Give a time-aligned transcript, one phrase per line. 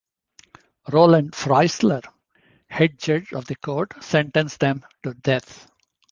[0.91, 2.01] Roland Freisler,
[2.67, 5.67] head judge of the court, sentenced them to death.